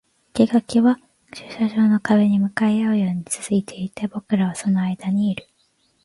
[0.33, 0.97] 生垣は
[1.31, 5.45] 駐車場の壁に向かい合うように続いていて、僕らはその間にいる